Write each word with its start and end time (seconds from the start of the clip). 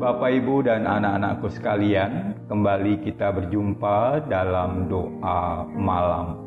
Bapak, 0.00 0.32
Ibu, 0.32 0.64
dan 0.64 0.88
anak-anakku 0.88 1.52
sekalian, 1.52 2.32
kembali 2.48 3.04
kita 3.04 3.36
berjumpa 3.36 4.24
dalam 4.32 4.88
doa 4.88 5.68
malam. 5.76 6.40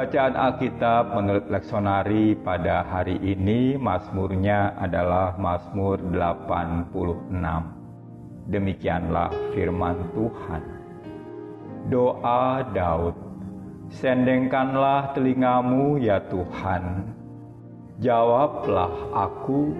Bacaan 0.00 0.32
Alkitab 0.32 1.12
menurut 1.12 1.52
leksonari 1.52 2.32
pada 2.32 2.80
hari 2.88 3.20
ini 3.20 3.76
Mazmurnya 3.76 4.72
adalah 4.80 5.36
Mazmur 5.36 6.00
86. 6.00 7.28
Demikianlah 8.48 9.28
firman 9.52 10.00
Tuhan. 10.16 10.62
Doa 11.92 12.64
Daud. 12.72 13.12
Sendengkanlah 13.92 15.12
telingamu 15.12 16.00
ya 16.00 16.16
Tuhan. 16.32 17.12
Jawablah 18.00 19.12
aku 19.12 19.76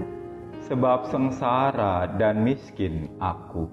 sebab 0.68 1.08
sengsara 1.08 2.12
dan 2.20 2.44
miskin 2.44 3.08
aku. 3.24 3.72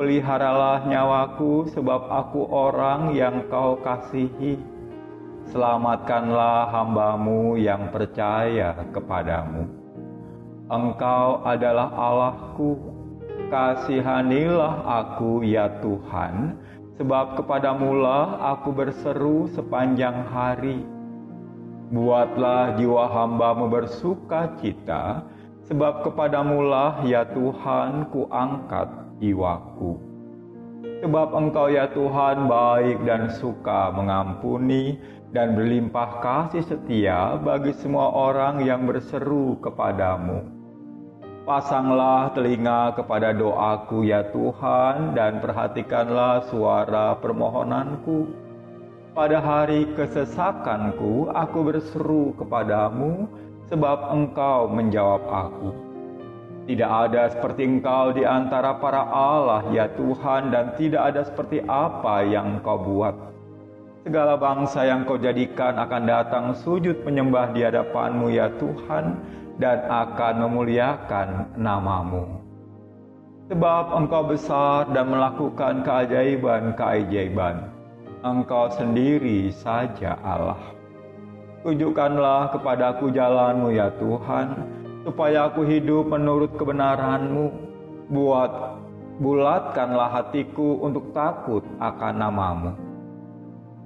Peliharalah 0.00 0.88
nyawaku 0.88 1.68
sebab 1.76 2.08
aku 2.08 2.48
orang 2.48 3.12
yang 3.12 3.44
kau 3.52 3.76
kasihi 3.84 4.75
Selamatkanlah 5.46 6.74
hambamu 6.74 7.54
yang 7.54 7.94
percaya 7.94 8.74
kepadamu. 8.90 9.70
Engkau 10.66 11.46
adalah 11.46 11.94
Allahku, 11.94 12.74
kasihanilah 13.46 14.82
aku 14.82 15.46
ya 15.46 15.70
Tuhan, 15.78 16.58
sebab 16.98 17.38
kepadamulah 17.38 18.42
aku 18.58 18.74
berseru 18.74 19.46
sepanjang 19.54 20.26
hari. 20.26 20.82
Buatlah 21.94 22.74
jiwa 22.74 23.06
hambamu 23.06 23.70
bersuka 23.70 24.50
cita, 24.58 25.22
sebab 25.70 26.02
kepadamulah 26.02 27.06
ya 27.06 27.22
Tuhan 27.30 28.10
ku 28.10 28.26
angkat 28.34 28.90
jiwaku. 29.22 29.94
Sebab 31.06 31.28
engkau 31.38 31.70
ya 31.70 31.86
Tuhan 31.92 32.50
baik 32.50 33.06
dan 33.06 33.30
suka 33.30 33.94
mengampuni, 33.94 34.98
dan 35.36 35.52
berlimpah 35.52 36.24
kasih 36.24 36.64
setia 36.64 37.36
bagi 37.36 37.76
semua 37.76 38.08
orang 38.08 38.64
yang 38.64 38.88
berseru 38.88 39.60
kepadamu. 39.60 40.48
Pasanglah 41.44 42.32
telinga 42.32 42.96
kepada 42.96 43.36
doaku 43.36 44.08
ya 44.08 44.24
Tuhan 44.32 45.12
dan 45.12 45.44
perhatikanlah 45.44 46.48
suara 46.48 47.20
permohonanku. 47.20 48.32
Pada 49.12 49.44
hari 49.44 49.92
kesesakanku 49.92 51.28
aku 51.28 51.58
berseru 51.68 52.32
kepadamu 52.40 53.28
sebab 53.68 54.16
engkau 54.16 54.72
menjawab 54.72 55.20
aku. 55.28 55.70
Tidak 56.64 56.90
ada 57.12 57.28
seperti 57.28 57.62
engkau 57.76 58.16
di 58.16 58.24
antara 58.24 58.72
para 58.80 59.04
Allah 59.04 59.68
ya 59.68 59.84
Tuhan 59.92 60.48
dan 60.48 60.72
tidak 60.80 61.12
ada 61.12 61.28
seperti 61.28 61.60
apa 61.68 62.24
yang 62.24 62.58
engkau 62.58 62.80
buat 62.80 63.35
Segala 64.06 64.38
bangsa 64.38 64.86
yang 64.86 65.02
kau 65.02 65.18
jadikan 65.18 65.82
akan 65.82 66.06
datang 66.06 66.54
sujud 66.54 67.02
menyembah 67.02 67.50
di 67.50 67.66
hadapanmu 67.66 68.30
ya 68.30 68.46
Tuhan 68.54 69.18
dan 69.58 69.82
akan 69.82 70.46
memuliakan 70.46 71.58
namamu. 71.58 72.38
Sebab 73.50 73.98
engkau 73.98 74.30
besar 74.30 74.86
dan 74.94 75.10
melakukan 75.10 75.82
keajaiban-keajaiban. 75.82 77.66
Engkau 78.22 78.70
sendiri 78.70 79.50
saja 79.50 80.14
Allah. 80.22 80.62
Tunjukkanlah 81.66 82.54
kepadaku 82.54 83.10
jalanmu 83.10 83.74
ya 83.74 83.90
Tuhan, 83.98 84.70
supaya 85.02 85.50
aku 85.50 85.66
hidup 85.66 86.14
menurut 86.14 86.54
kebenaranmu. 86.54 87.50
Buat 88.14 88.78
bulatkanlah 89.18 90.14
hatiku 90.14 90.78
untuk 90.78 91.10
takut 91.10 91.66
akan 91.82 92.14
namamu 92.22 92.86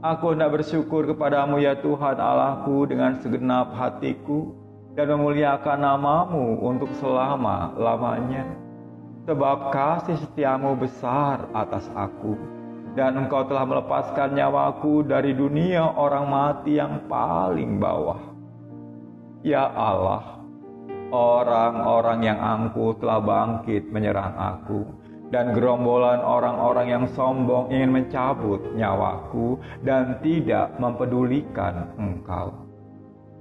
Aku 0.01 0.33
hendak 0.33 0.57
bersyukur 0.57 1.05
kepadamu 1.05 1.61
ya 1.61 1.77
Tuhan 1.77 2.17
Allahku 2.17 2.89
dengan 2.89 3.21
segenap 3.21 3.77
hatiku 3.77 4.57
dan 4.97 5.13
memuliakan 5.13 5.77
namamu 5.77 6.57
untuk 6.65 6.89
selama-lamanya. 7.05 8.49
Sebab 9.29 9.69
kasih 9.69 10.17
setiamu 10.25 10.73
besar 10.81 11.53
atas 11.53 11.85
aku 11.93 12.33
dan 12.97 13.21
Engkau 13.21 13.45
telah 13.45 13.69
melepaskan 13.69 14.41
nyawaku 14.41 15.05
dari 15.05 15.37
dunia 15.37 15.85
orang 15.85 16.27
mati 16.33 16.81
yang 16.81 17.05
paling 17.05 17.77
bawah. 17.77 18.25
Ya 19.45 19.69
Allah, 19.69 20.41
orang-orang 21.13 22.25
yang 22.25 22.41
angkuh 22.41 22.97
telah 22.97 23.21
bangkit 23.21 23.93
menyerang 23.93 24.33
aku, 24.33 24.81
dan 25.31 25.55
gerombolan 25.55 26.19
orang-orang 26.21 26.87
yang 26.91 27.07
sombong 27.15 27.71
ingin 27.71 27.91
mencabut 27.95 28.61
nyawaku 28.75 29.59
dan 29.87 30.19
tidak 30.21 30.75
mempedulikan 30.83 31.95
Engkau. 31.97 32.67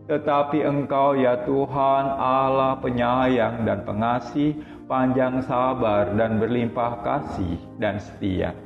Tetapi 0.10 0.66
Engkau 0.66 1.14
ya 1.14 1.46
Tuhan 1.46 2.06
Allah 2.18 2.82
penyayang 2.82 3.62
dan 3.66 3.86
pengasih, 3.86 4.58
panjang 4.90 5.46
sabar 5.46 6.10
dan 6.18 6.42
berlimpah 6.42 7.06
kasih 7.06 7.62
dan 7.78 8.02
setia 8.02 8.58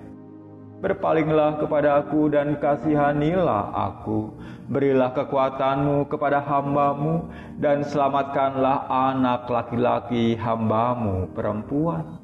Berpalinglah 0.83 1.63
kepada 1.63 2.03
aku 2.03 2.27
dan 2.27 2.59
kasihanilah 2.59 3.71
aku. 3.71 4.35
Berilah 4.67 5.15
kekuatanmu 5.15 6.11
kepada 6.11 6.43
hambamu 6.43 7.31
dan 7.55 7.87
selamatkanlah 7.87 8.91
anak 8.91 9.47
laki-laki 9.47 10.35
hambamu 10.35 11.31
perempuan. 11.31 12.22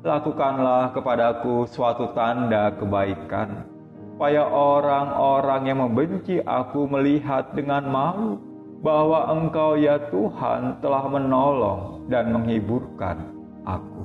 Lakukanlah 0.00 0.96
kepadaku 0.96 1.68
suatu 1.68 2.16
tanda 2.16 2.72
kebaikan, 2.72 3.68
supaya 4.16 4.48
orang-orang 4.48 5.68
yang 5.68 5.84
membenci 5.84 6.40
aku 6.40 6.88
melihat 6.88 7.52
dengan 7.52 7.84
malu 7.84 8.40
bahwa 8.80 9.28
Engkau 9.28 9.76
ya 9.76 10.00
Tuhan 10.08 10.80
telah 10.80 11.04
menolong 11.04 12.08
dan 12.08 12.32
menghiburkan 12.32 13.28
aku. 13.68 14.04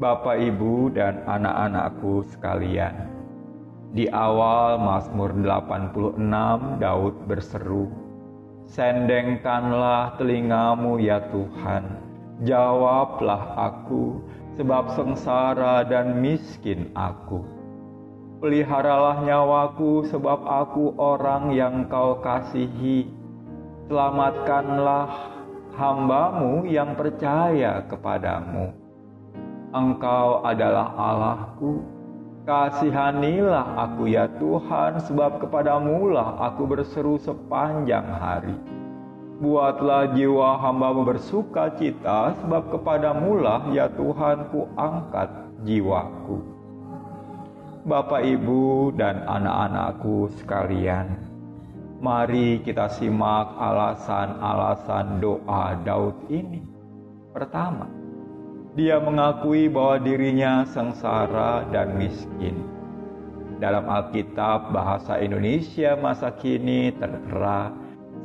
Bapak, 0.00 0.40
Ibu, 0.40 0.96
dan 0.96 1.20
anak-anakku 1.28 2.24
sekalian. 2.32 3.12
Di 3.92 4.08
awal 4.12 4.80
Mazmur 4.80 5.36
86 5.36 6.16
Daud 6.80 7.14
berseru, 7.28 7.92
Sendengkanlah 8.64 10.16
telingamu 10.16 11.00
ya 11.00 11.20
Tuhan, 11.28 12.05
jawablah 12.42 13.56
aku, 13.56 14.20
sebab 14.60 14.92
sengsara 14.92 15.86
dan 15.88 16.20
miskin 16.20 16.92
aku. 16.92 17.44
Peliharalah 18.42 19.24
nyawaku 19.24 20.04
sebab 20.12 20.44
aku 20.44 20.92
orang 21.00 21.56
yang 21.56 21.88
kau 21.88 22.20
kasihi. 22.20 23.08
Selamatkanlah 23.88 25.32
hambamu 25.78 26.66
yang 26.66 26.98
percaya 26.98 27.86
kepadamu 27.86 28.86
Engkau 29.76 30.40
adalah 30.40 30.88
Allahku. 30.96 31.84
Kasihanilah 32.48 33.76
aku 33.76 34.08
ya 34.08 34.24
Tuhan, 34.40 35.02
sebab 35.04 35.42
kepadamulah 35.42 36.40
aku 36.48 36.64
berseru 36.64 37.20
sepanjang 37.20 38.08
hari. 38.08 38.56
Buatlah 39.36 40.16
jiwa 40.16 40.56
hambamu 40.64 41.04
bersuka 41.04 41.68
cita, 41.76 42.32
sebab 42.40 42.72
kepadamulah 42.72 43.68
ya 43.68 43.84
Tuhan 43.92 44.48
ku 44.48 44.64
angkat 44.80 45.28
jiwaku. 45.68 46.40
Bapak, 47.84 48.24
Ibu, 48.24 48.96
dan 48.96 49.22
anak-anakku 49.28 50.32
sekalian, 50.40 51.20
mari 52.00 52.64
kita 52.64 52.88
simak 52.88 53.52
alasan-alasan 53.60 55.20
doa 55.20 55.78
Daud 55.84 56.16
ini. 56.32 56.64
Pertama, 57.36 57.86
dia 58.72 58.96
mengakui 58.96 59.68
bahwa 59.68 60.00
dirinya 60.00 60.64
sengsara 60.64 61.68
dan 61.70 61.94
miskin. 62.00 62.56
Dalam 63.60 63.84
Alkitab 63.84 64.72
bahasa 64.72 65.20
Indonesia 65.20 65.94
masa 65.94 66.32
kini 66.32 66.90
tertera, 66.96 67.70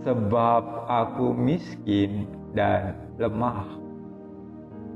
sebab 0.01 0.89
aku 0.89 1.33
miskin 1.33 2.25
dan 2.57 2.97
lemah. 3.21 3.65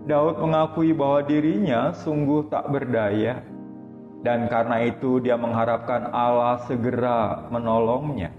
Daud 0.05 0.37
mengakui 0.37 0.93
bahwa 0.93 1.25
dirinya 1.25 1.89
sungguh 1.93 2.45
tak 2.53 2.69
berdaya, 2.69 3.41
dan 4.21 4.45
karena 4.49 4.85
itu 4.85 5.17
dia 5.17 5.33
mengharapkan 5.37 6.13
Allah 6.13 6.61
segera 6.69 7.49
menolongnya. 7.49 8.29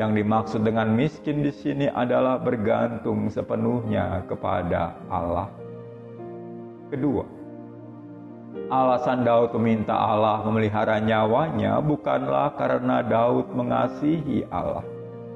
Yang 0.00 0.10
dimaksud 0.24 0.60
dengan 0.64 0.88
miskin 0.90 1.44
di 1.44 1.52
sini 1.52 1.86
adalah 1.86 2.40
bergantung 2.40 3.28
sepenuhnya 3.28 4.24
kepada 4.26 4.96
Allah. 5.06 5.52
Kedua, 6.88 7.22
alasan 8.72 9.22
Daud 9.22 9.52
meminta 9.60 9.92
Allah 9.92 10.42
memelihara 10.48 10.96
nyawanya 10.98 11.78
bukanlah 11.84 12.56
karena 12.56 13.04
Daud 13.04 13.52
mengasihi 13.52 14.48
Allah, 14.48 14.82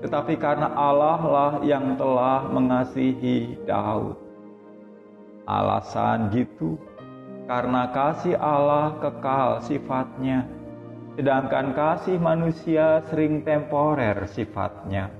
tetapi 0.04 0.36
karena 0.36 0.72
Allah 0.74 1.20
lah 1.22 1.52
yang 1.64 1.96
telah 1.96 2.48
mengasihi 2.50 3.56
Daud. 3.64 4.18
Alasan 5.46 6.34
gitu 6.34 6.74
karena 7.46 7.86
kasih 7.94 8.34
Allah 8.34 8.98
kekal 8.98 9.62
sifatnya, 9.62 10.50
sedangkan 11.14 11.70
kasih 11.78 12.18
manusia 12.18 13.06
sering 13.06 13.46
temporer 13.46 14.26
sifatnya. 14.26 15.14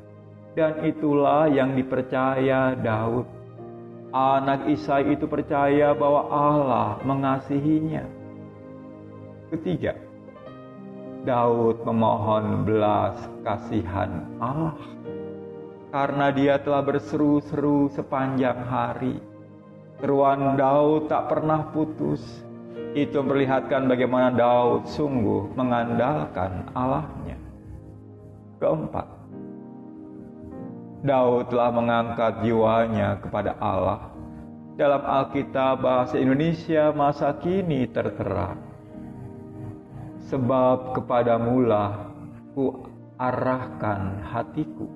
Dan 0.59 0.83
itulah 0.83 1.47
yang 1.47 1.79
dipercaya 1.79 2.75
Daud 2.75 3.37
anak 4.17 4.65
Isai 4.73 5.13
itu 5.13 5.29
percaya 5.29 5.93
bahwa 5.93 6.23
Allah 6.33 6.89
mengasihinya. 7.05 8.09
Ketiga, 9.53 9.95
Daud 11.27 11.83
memohon 11.83 12.63
belas 12.63 13.19
kasihan 13.43 14.31
Allah 14.39 14.79
karena 15.97 16.29
dia 16.29 16.55
telah 16.61 16.85
berseru-seru 16.85 17.89
sepanjang 17.89 18.69
hari. 18.69 19.17
Seruan 19.97 20.61
Daud 20.61 21.09
tak 21.09 21.33
pernah 21.33 21.73
putus. 21.73 22.21
Itu 22.93 23.25
memperlihatkan 23.25 23.89
bagaimana 23.89 24.33
Daud 24.33 24.89
sungguh 24.89 25.53
mengandalkan 25.57 26.69
Allahnya. 26.73 27.37
Keempat, 28.57 29.05
Daud 31.05 31.53
telah 31.53 31.71
mengangkat 31.73 32.41
jiwanya 32.41 33.21
kepada 33.21 33.53
Allah. 33.61 34.13
Dalam 34.77 35.01
Alkitab 35.01 35.81
bahasa 35.81 36.21
Indonesia 36.21 36.93
masa 36.93 37.37
kini 37.37 37.89
tertera. 37.89 38.66
Sebab 40.27 40.99
kepadamulah 40.99 42.11
ku 42.51 42.83
arahkan 43.15 44.27
hatiku. 44.27 44.91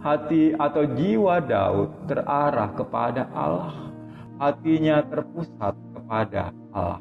Hati 0.00 0.56
atau 0.56 0.84
jiwa 0.84 1.40
Daud 1.44 2.08
terarah 2.08 2.72
kepada 2.72 3.28
Allah. 3.32 3.92
Hatinya 4.40 5.04
terpusat 5.04 5.76
kepada 5.92 6.52
Allah. 6.72 7.00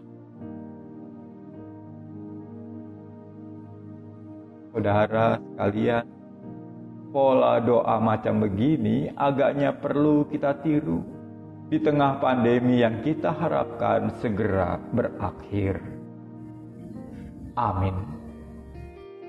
Saudara 4.76 5.40
sekalian, 5.40 6.06
Pola 7.10 7.58
doa 7.58 7.98
macam 7.98 8.46
begini 8.46 9.10
agaknya 9.18 9.74
perlu 9.74 10.30
kita 10.30 10.62
tiru 10.62 11.02
di 11.66 11.82
tengah 11.82 12.22
pandemi 12.22 12.86
yang 12.86 13.02
kita 13.02 13.34
harapkan 13.34 14.14
segera 14.22 14.78
berakhir. 14.94 15.82
Amin. 17.60 17.92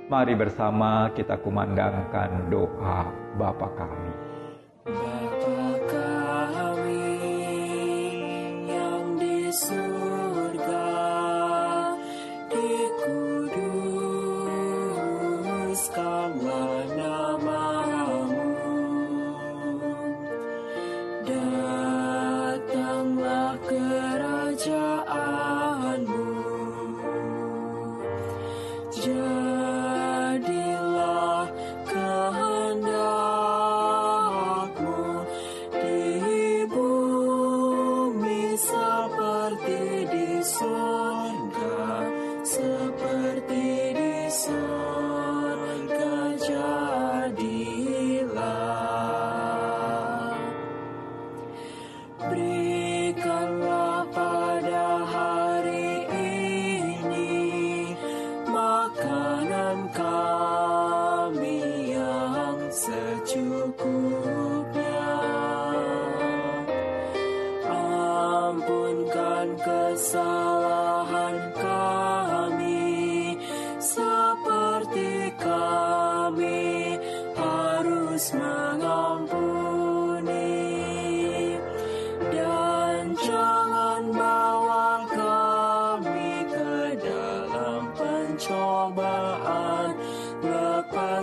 Mari 0.07 0.39
bersama 0.39 1.11
kita 1.19 1.43
kumandangkan 1.43 2.47
doa 2.47 3.11
Bapa 3.35 3.75
kami. 3.75 4.30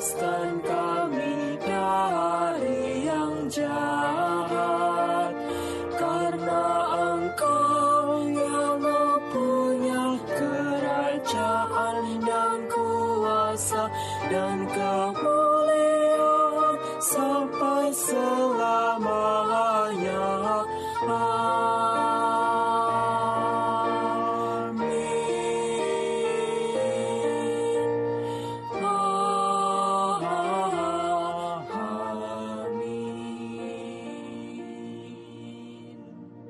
Pakistan 0.08 0.62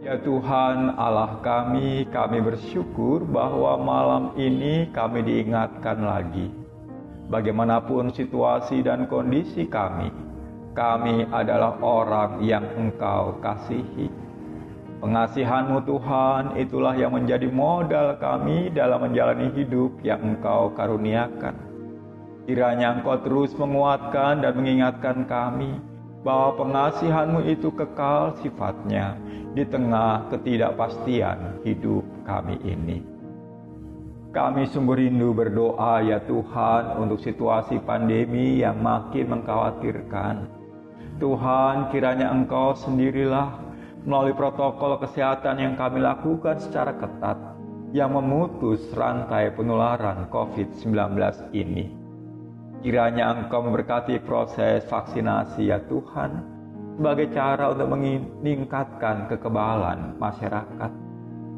Ya 0.07 0.15
Tuhan 0.23 0.95
Allah 0.95 1.35
kami, 1.43 2.07
kami 2.07 2.39
bersyukur 2.39 3.27
bahwa 3.27 3.75
malam 3.75 4.23
ini 4.39 4.87
kami 4.95 5.19
diingatkan 5.19 5.99
lagi. 5.99 6.47
Bagaimanapun 7.27 8.15
situasi 8.15 8.87
dan 8.87 9.11
kondisi 9.11 9.67
kami, 9.67 10.07
kami 10.71 11.27
adalah 11.27 11.75
orang 11.83 12.39
yang 12.39 12.63
Engkau 12.79 13.35
kasihi. 13.43 14.07
Pengasihanmu 15.03 15.83
Tuhan 15.83 16.55
itulah 16.55 16.95
yang 16.95 17.11
menjadi 17.11 17.51
modal 17.51 18.15
kami 18.15 18.71
dalam 18.71 19.11
menjalani 19.11 19.51
hidup 19.59 19.91
yang 20.07 20.23
Engkau 20.23 20.71
karuniakan. 20.71 21.59
Kiranya 22.47 22.95
Engkau 22.95 23.19
terus 23.27 23.51
menguatkan 23.59 24.39
dan 24.39 24.55
mengingatkan 24.55 25.27
kami 25.27 25.96
bahwa 26.21 26.57
pengasihanmu 26.61 27.49
itu 27.49 27.73
kekal 27.73 28.37
sifatnya 28.41 29.17
di 29.57 29.65
tengah 29.65 30.29
ketidakpastian 30.29 31.65
hidup 31.65 32.05
kami 32.25 32.61
ini. 32.61 33.01
Kami 34.29 34.69
sungguh 34.69 35.09
rindu 35.09 35.33
berdoa 35.33 36.05
ya 36.05 36.21
Tuhan 36.21 37.01
untuk 37.01 37.17
situasi 37.17 37.81
pandemi 37.81 38.61
yang 38.61 38.77
makin 38.77 39.33
mengkhawatirkan. 39.33 40.45
Tuhan 41.17 41.89
kiranya 41.89 42.29
Engkau 42.29 42.77
sendirilah 42.77 43.57
melalui 44.05 44.37
protokol 44.37 45.01
kesehatan 45.01 45.57
yang 45.57 45.73
kami 45.73 46.05
lakukan 46.05 46.61
secara 46.61 46.93
ketat 47.01 47.57
yang 47.97 48.13
memutus 48.13 48.85
rantai 48.93 49.49
penularan 49.57 50.29
COVID-19 50.29 50.93
ini. 51.57 51.96
Kiranya 52.85 53.33
Engkau 53.33 53.65
memberkati 53.65 54.21
proses 54.21 54.85
vaksinasi 54.85 55.73
ya 55.73 55.81
Tuhan, 55.89 56.45
sebagai 56.97 57.33
cara 57.33 57.73
untuk 57.73 57.89
meningkatkan 57.93 59.29
kekebalan 59.29 60.15
masyarakat. 60.21 60.91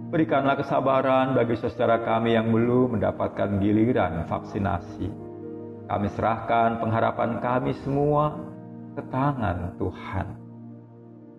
Berikanlah 0.09 0.57
kesabaran 0.57 1.38
bagi 1.38 1.53
saudara 1.59 2.01
kami 2.01 2.33
yang 2.33 2.49
belum 2.49 2.97
mendapatkan 2.97 3.61
giliran 3.61 4.25
vaksinasi. 4.25 5.05
Kami 5.85 6.07
serahkan 6.17 6.81
pengharapan 6.81 7.38
kami 7.38 7.77
semua 7.85 8.33
ke 8.97 9.01
tangan 9.13 9.77
Tuhan. 9.77 10.27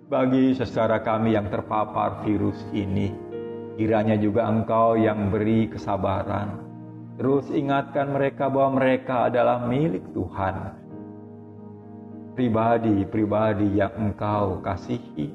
Bagi 0.06 0.54
saudara 0.54 1.02
kami 1.02 1.34
yang 1.34 1.50
terpapar 1.50 2.22
virus 2.22 2.62
ini, 2.70 3.10
kiranya 3.74 4.14
juga 4.14 4.46
Engkau 4.46 4.94
yang 4.94 5.34
beri 5.34 5.66
kesabaran. 5.66 6.69
Terus 7.20 7.52
ingatkan 7.52 8.16
mereka 8.16 8.48
bahwa 8.48 8.80
mereka 8.80 9.28
adalah 9.28 9.68
milik 9.68 10.08
Tuhan 10.16 10.80
pribadi-pribadi 12.32 13.76
yang 13.76 13.92
engkau 13.92 14.64
kasihi. 14.64 15.28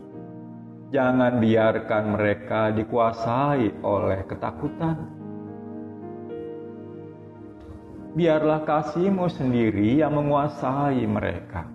Jangan 0.90 1.38
biarkan 1.38 2.18
mereka 2.18 2.74
dikuasai 2.74 3.86
oleh 3.86 4.26
ketakutan. 4.26 4.98
Biarlah 8.18 8.66
kasihmu 8.66 9.30
sendiri 9.30 10.02
yang 10.02 10.18
menguasai 10.18 11.06
mereka. 11.06 11.70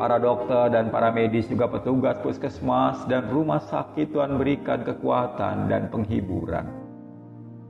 Para 0.00 0.16
dokter 0.16 0.72
dan 0.72 0.88
para 0.88 1.12
medis 1.12 1.44
juga 1.52 1.68
petugas 1.68 2.16
puskesmas 2.24 3.04
dan 3.04 3.28
rumah 3.28 3.60
sakit 3.60 4.08
Tuhan 4.08 4.40
berikan 4.40 4.88
kekuatan 4.88 5.68
dan 5.68 5.92
penghiburan. 5.92 6.87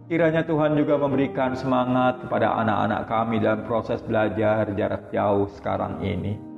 Kiranya 0.09 0.41
Tuhan 0.41 0.73
juga 0.73 0.97
memberikan 0.97 1.53
semangat 1.53 2.25
kepada 2.25 2.57
anak-anak 2.65 3.03
kami 3.13 3.45
dalam 3.45 3.69
proses 3.69 4.01
belajar 4.01 4.65
jarak 4.73 5.13
jauh 5.13 5.45
sekarang 5.53 6.01
ini 6.01 6.49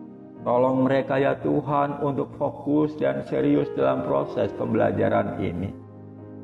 Tolong 0.40 0.88
mereka 0.88 1.20
ya 1.20 1.36
Tuhan 1.36 2.00
untuk 2.00 2.32
fokus 2.40 2.96
dan 2.96 3.20
serius 3.28 3.68
dalam 3.76 4.08
proses 4.08 4.48
pembelajaran 4.56 5.36
ini. 5.36 5.68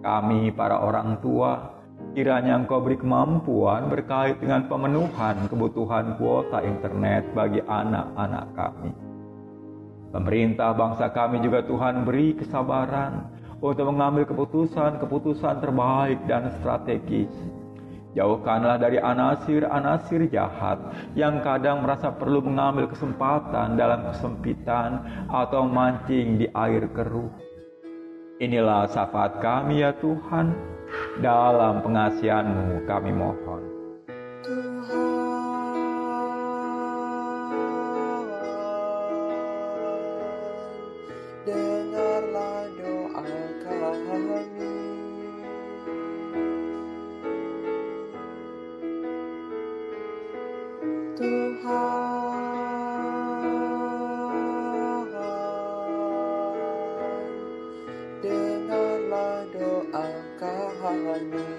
Kami 0.05 0.53
para 0.53 0.85
orang 0.85 1.17
tua, 1.25 1.81
kiranya 2.13 2.61
Engkau 2.61 2.85
beri 2.85 3.01
kemampuan 3.01 3.89
berkait 3.89 4.37
dengan 4.37 4.69
pemenuhan 4.69 5.49
kebutuhan 5.49 6.21
kuota 6.21 6.61
internet 6.61 7.25
bagi 7.33 7.65
anak-anak 7.65 8.47
kami. 8.53 8.93
Pemerintah 10.13 10.77
bangsa 10.77 11.09
kami 11.17 11.41
juga 11.41 11.65
Tuhan 11.65 12.05
beri 12.05 12.37
kesabaran 12.37 13.36
untuk 13.61 13.89
mengambil 13.89 14.29
keputusan-keputusan 14.29 15.65
terbaik 15.65 16.19
dan 16.29 16.53
strategis 16.61 17.33
Jauhkanlah 18.17 18.81
dari 18.81 18.97
anasir-anasir 18.97 20.33
jahat 20.33 20.81
yang 21.13 21.45
kadang 21.45 21.85
merasa 21.85 22.09
perlu 22.09 22.41
mengambil 22.41 22.89
kesempatan 22.89 23.77
dalam 23.77 24.09
kesempitan 24.09 25.05
atau 25.29 25.69
mancing 25.69 26.41
di 26.41 26.49
air 26.57 26.89
keruh. 26.97 27.29
Inilah 28.41 28.89
syafaat 28.89 29.37
kami 29.45 29.85
ya 29.85 29.93
Tuhan, 30.01 30.49
dalam 31.21 31.85
pengasihanmu 31.85 32.89
kami 32.89 33.13
mohon. 33.13 33.66
one. 61.19 61.56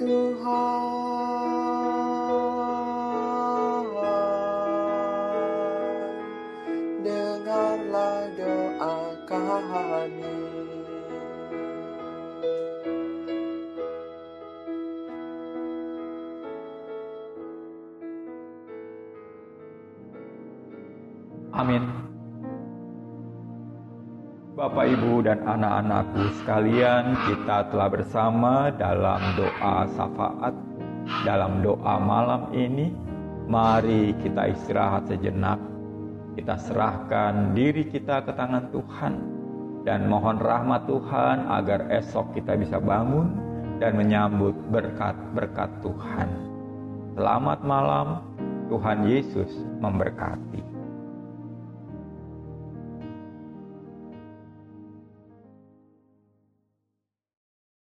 Amin. 0.00 1.07
Bapak, 24.68 24.84
Ibu, 24.84 25.24
dan 25.24 25.48
anak-anakku 25.48 26.28
sekalian, 26.44 27.16
kita 27.24 27.72
telah 27.72 27.88
bersama 27.88 28.68
dalam 28.76 29.16
doa 29.32 29.88
syafaat, 29.96 30.52
dalam 31.24 31.64
doa 31.64 31.96
malam 31.96 32.52
ini. 32.52 32.92
Mari 33.48 34.12
kita 34.20 34.52
istirahat 34.52 35.08
sejenak, 35.08 35.56
kita 36.36 36.60
serahkan 36.60 37.56
diri 37.56 37.88
kita 37.88 38.20
ke 38.20 38.36
tangan 38.36 38.68
Tuhan, 38.68 39.14
dan 39.88 40.04
mohon 40.04 40.36
rahmat 40.36 40.84
Tuhan 40.84 41.48
agar 41.48 41.88
esok 41.88 42.36
kita 42.36 42.60
bisa 42.60 42.76
bangun 42.76 43.32
dan 43.80 43.96
menyambut 43.96 44.52
berkat-berkat 44.68 45.80
Tuhan. 45.80 46.28
Selamat 47.16 47.64
malam, 47.64 48.20
Tuhan 48.68 49.08
Yesus 49.08 49.48
memberkati. 49.80 50.77